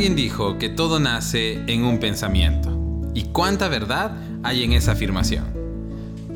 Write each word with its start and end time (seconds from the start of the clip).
Alguien 0.00 0.16
dijo 0.16 0.56
que 0.56 0.70
todo 0.70 0.98
nace 0.98 1.60
en 1.66 1.84
un 1.84 1.98
pensamiento. 1.98 2.74
¿Y 3.12 3.24
cuánta 3.24 3.68
verdad 3.68 4.16
hay 4.42 4.64
en 4.64 4.72
esa 4.72 4.92
afirmación? 4.92 5.44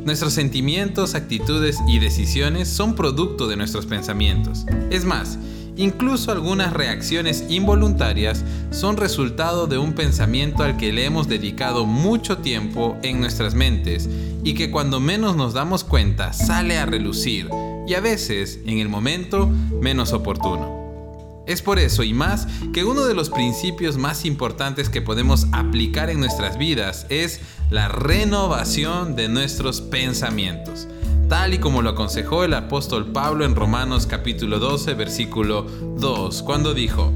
Nuestros 0.05 0.35
sentimientos, 0.35 1.15
actitudes 1.15 1.79
y 1.89 1.99
decisiones 1.99 2.69
son 2.69 2.95
producto 2.95 3.49
de 3.49 3.57
nuestros 3.57 3.87
pensamientos. 3.87 4.67
Es 4.91 5.07
más, 5.07 5.39
incluso 5.79 6.31
algunas 6.31 6.75
reacciones 6.75 7.47
involuntarias 7.49 8.45
son 8.71 8.99
resultado 8.99 9.67
de 9.67 9.79
un 9.79 9.95
pensamiento 9.95 10.63
al 10.63 10.77
que 10.77 10.93
le 10.93 11.07
hemos 11.07 11.27
dedicado 11.27 11.87
mucho 11.87 12.37
tiempo 12.37 12.99
en 13.03 13.19
nuestras 13.19 13.55
mentes 13.55 14.11
y 14.45 14.53
que 14.53 14.71
cuando 14.71 15.01
menos 15.01 15.37
nos 15.37 15.55
damos 15.55 15.85
cuenta 15.85 16.35
sale 16.35 16.77
a 16.77 16.85
relucir 16.85 17.49
y 17.89 17.95
a 17.95 18.01
veces, 18.01 18.61
en 18.67 18.77
el 18.77 18.91
momento, 18.91 19.49
menos 19.81 20.13
oportuno. 20.13 20.84
Es 21.47 21.61
por 21.61 21.79
eso 21.79 22.03
y 22.03 22.15
más 22.15 22.47
que 22.73 22.85
uno 22.85 23.05
de 23.05 23.15
los 23.15 23.29
principios 23.29 23.99
más 23.99 24.25
importantes 24.25 24.89
que 24.89 25.03
podemos 25.03 25.47
aplicar 25.53 26.09
en 26.09 26.19
nuestras 26.19 26.57
vidas 26.57 27.07
es 27.11 27.41
la 27.71 27.89
renovación 27.89 29.15
de 29.15 29.29
nuestros 29.29 29.83
pensamientos, 29.83 30.89
tal 31.29 31.53
y 31.53 31.59
como 31.59 31.83
lo 31.83 31.91
aconsejó 31.91 32.45
el 32.45 32.55
apóstol 32.55 33.13
Pablo 33.13 33.45
en 33.45 33.57
Romanos 33.57 34.07
capítulo 34.07 34.59
12 34.59 34.95
versículo 34.95 35.67
2, 35.99 36.43
cuando 36.43 36.73
dijo, 36.73 37.13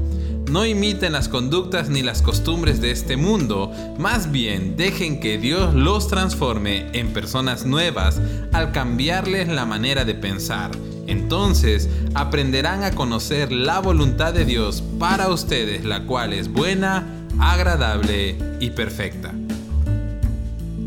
no 0.49 0.65
imiten 0.65 1.13
las 1.13 1.27
conductas 1.27 1.89
ni 1.89 2.03
las 2.03 2.21
costumbres 2.21 2.81
de 2.81 2.91
este 2.91 3.17
mundo, 3.17 3.71
más 3.97 4.31
bien 4.31 4.77
dejen 4.77 5.19
que 5.19 5.37
Dios 5.37 5.73
los 5.73 6.07
transforme 6.07 6.87
en 6.93 7.13
personas 7.13 7.65
nuevas 7.65 8.21
al 8.51 8.71
cambiarles 8.71 9.47
la 9.47 9.65
manera 9.65 10.05
de 10.05 10.15
pensar. 10.15 10.71
Entonces 11.09 11.89
aprenderán 12.13 12.83
a 12.83 12.91
conocer 12.91 13.51
la 13.51 13.79
voluntad 13.79 14.33
de 14.33 14.45
Dios 14.45 14.83
para 14.99 15.29
ustedes, 15.29 15.83
la 15.83 16.05
cual 16.05 16.33
es 16.33 16.51
buena, 16.51 17.05
agradable 17.39 18.37
y 18.59 18.69
perfecta. 18.69 19.33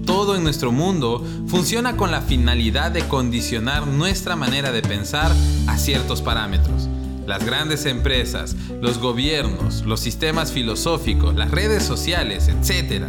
Todo 0.07 0.37
en 0.37 0.45
nuestro 0.45 0.73
mundo 0.73 1.25
funciona 1.49 1.97
con 1.97 2.11
la 2.11 2.21
finalidad 2.21 2.93
de 2.93 3.07
condicionar 3.09 3.87
nuestra 3.87 4.37
manera 4.37 4.71
de 4.71 4.83
pensar 4.83 5.33
a 5.67 5.77
ciertos 5.77 6.23
parámetros 6.23 6.89
las 7.27 7.45
grandes 7.45 7.87
empresas, 7.87 8.57
los 8.81 8.99
gobiernos, 8.99 9.85
los 9.87 10.01
sistemas 10.01 10.53
filosóficos, 10.53 11.35
las 11.35 11.51
redes 11.51 11.83
sociales, 11.83 12.49
etc., 12.49 13.05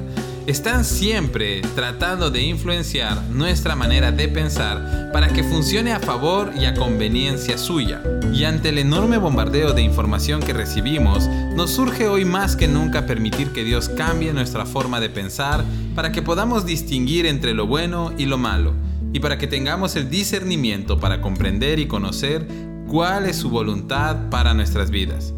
están 0.46 0.84
siempre 0.84 1.62
tratando 1.74 2.30
de 2.30 2.42
influenciar 2.42 3.22
nuestra 3.30 3.76
manera 3.76 4.12
de 4.12 4.28
pensar 4.28 5.10
para 5.14 5.30
que 5.30 5.44
funcione 5.44 5.94
a 5.94 6.02
favor 6.02 6.52
y 6.60 6.66
a 6.66 6.74
conveniencia 6.74 7.58
suya. 7.58 8.02
Y 8.34 8.44
ante 8.44 8.70
el 8.70 8.78
enorme 8.78 9.18
bombardeo 9.18 9.72
de 9.72 9.84
información 9.84 10.42
que 10.42 10.52
recibimos, 10.52 11.28
nos 11.56 11.72
surge 11.72 12.10
hoy 12.10 12.26
más 12.26 12.58
que 12.58 12.68
nunca 12.68 13.06
permitir 13.06 13.54
que 13.54 13.64
Dios 13.64 13.88
cambie 13.88 14.34
nuestra 14.34 14.66
forma 14.66 15.00
de 15.00 15.10
pensar 15.10 15.64
para 15.96 16.12
que 16.12 16.22
podamos 16.22 16.66
distinguir 16.66 17.26
entre 17.26 17.54
lo 17.54 17.66
bueno 17.66 18.12
y 18.18 18.26
lo 18.26 18.38
malo, 18.38 18.74
y 19.14 19.20
para 19.22 19.38
que 19.38 19.48
tengamos 19.48 19.96
el 19.96 20.10
discernimiento 20.10 21.00
para 21.00 21.22
comprender 21.22 21.80
y 21.80 21.88
conocer 21.88 22.46
cuál 22.88 23.28
es 23.28 23.38
su 23.38 23.50
voluntad 23.50 24.30
para 24.30 24.54
nuestras 24.54 24.90
vidas. 24.90 25.34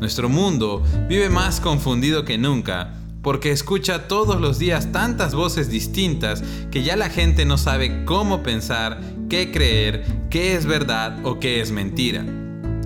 Nuestro 0.00 0.28
mundo 0.28 0.82
vive 1.08 1.28
más 1.28 1.60
confundido 1.60 2.24
que 2.24 2.38
nunca 2.38 2.97
porque 3.22 3.50
escucha 3.50 4.08
todos 4.08 4.40
los 4.40 4.58
días 4.58 4.92
tantas 4.92 5.34
voces 5.34 5.70
distintas 5.70 6.42
que 6.70 6.82
ya 6.82 6.96
la 6.96 7.10
gente 7.10 7.44
no 7.44 7.58
sabe 7.58 8.04
cómo 8.04 8.42
pensar, 8.42 9.00
qué 9.28 9.50
creer, 9.50 10.04
qué 10.30 10.54
es 10.54 10.66
verdad 10.66 11.18
o 11.24 11.38
qué 11.38 11.60
es 11.60 11.70
mentira. 11.70 12.24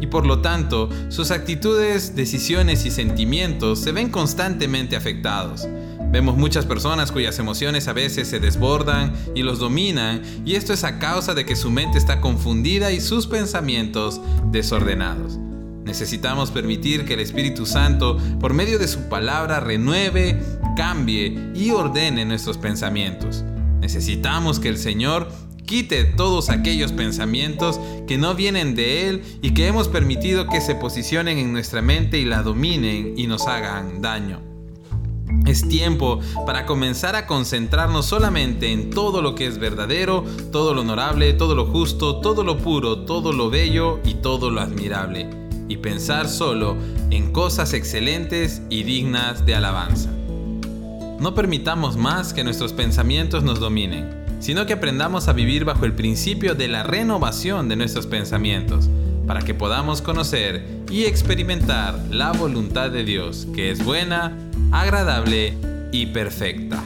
Y 0.00 0.06
por 0.09 0.26
lo 0.26 0.41
tanto, 0.41 0.88
sus 1.09 1.31
actitudes, 1.31 2.16
decisiones 2.16 2.84
y 2.87 2.91
sentimientos 2.91 3.78
se 3.78 3.93
ven 3.93 4.10
constantemente 4.10 4.97
afectados. 4.97 5.69
Vemos 6.10 6.37
muchas 6.37 6.66
personas 6.66 7.12
cuyas 7.12 7.38
emociones 7.38 7.88
a 7.88 7.93
veces 7.93 8.28
se 8.28 8.41
desbordan 8.41 9.14
y 9.34 9.43
los 9.44 9.60
dominan, 9.60 10.22
y 10.44 10.56
esto 10.56 10.72
es 10.72 10.84
a 10.84 10.99
causa 10.99 11.34
de 11.34 11.47
que 11.47 11.56
su 11.56 11.70
mente 11.70 11.99
está 11.99 12.20
confundida 12.20 12.91
y 12.91 13.00
sus 13.00 13.26
pensamientos 13.26 14.20
desordenados. 14.50 15.38
Necesitamos 15.84 16.50
permitir 16.50 17.04
que 17.04 17.15
el 17.15 17.20
Espíritu 17.20 17.66
Santo, 17.66 18.19
por 18.41 18.54
medio 18.54 18.78
de 18.78 18.88
su 18.88 19.09
palabra, 19.09 19.60
renueve, 19.60 20.41
cambie 20.76 21.50
y 21.54 21.70
ordene 21.70 22.25
nuestros 22.25 22.56
pensamientos. 22.56 23.44
Necesitamos 23.81 24.60
que 24.60 24.69
el 24.69 24.78
Señor 24.78 25.28
quite 25.66 26.04
todos 26.04 26.50
aquellos 26.50 26.93
pensamientos 26.93 27.81
que 28.06 28.19
no 28.19 28.34
vienen 28.34 28.75
de 28.75 29.09
Él 29.09 29.22
y 29.43 29.54
que 29.54 29.66
hemos 29.66 29.88
permitido 29.88 30.47
que 30.47 30.60
se 30.60 30.75
posicionen 30.75 31.38
en 31.38 31.53
nuestra 31.53 31.82
mente 31.82 32.19
y 32.19 32.25
la 32.25 32.43
dominen 32.43 33.14
y 33.16 33.26
nos 33.26 33.47
hagan 33.47 34.00
daño. 34.03 34.41
Es 35.47 35.66
tiempo 35.66 36.20
para 36.47 36.66
comenzar 36.66 37.16
a 37.16 37.26
concentrarnos 37.26 38.06
solamente 38.06 38.70
en 38.70 38.91
todo 38.91 39.22
lo 39.22 39.34
que 39.34 39.47
es 39.47 39.59
verdadero, 39.59 40.25
todo 40.53 40.75
lo 40.75 40.82
honorable, 40.82 41.32
todo 41.32 41.56
lo 41.56 41.66
justo, 41.66 42.20
todo 42.20 42.44
lo 42.44 42.59
puro, 42.59 43.00
todo 43.00 43.32
lo 43.32 43.50
bello 43.50 43.99
y 44.04 44.14
todo 44.14 44.50
lo 44.50 44.60
admirable. 44.60 45.41
Y 45.69 45.78
pensar 45.78 46.28
solo 46.28 46.77
en 47.11 47.33
cosas 47.33 47.73
excelentes 47.73 48.62
y 48.69 48.83
dignas 48.83 49.47
de 49.47 49.55
alabanza. 49.55 50.11
No 51.21 51.34
permitamos 51.34 51.97
más 51.97 52.34
que 52.34 52.45
nuestros 52.45 52.73
pensamientos 52.73 53.45
nos 53.45 53.61
dominen, 53.61 54.11
sino 54.41 54.67
que 54.67 54.73
aprendamos 54.73 55.28
a 55.28 55.33
vivir 55.33 55.65
bajo 55.65 55.84
el 55.84 55.93
principio 55.93 56.55
de 56.56 56.67
la 56.67 56.83
renovación 56.83 57.69
de 57.69 57.77
nuestros 57.77 58.06
pensamientos, 58.06 58.89
para 59.27 59.41
que 59.41 59.55
podamos 59.55 60.03
conocer 60.03 60.67
y 60.91 61.05
experimentar 61.05 61.97
la 62.11 62.33
voluntad 62.33 62.91
de 62.91 63.05
Dios, 63.05 63.47
que 63.55 63.71
es 63.71 63.84
buena, 63.84 64.37
agradable 64.73 65.55
y 65.93 66.06
perfecta. 66.06 66.83